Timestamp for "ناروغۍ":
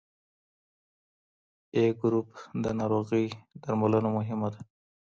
2.79-3.25